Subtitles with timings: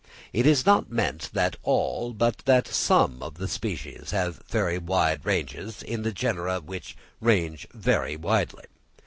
[0.33, 5.23] It is not meant that all, but that some of the species have very wide
[5.23, 8.65] ranges in the genera which range very widely.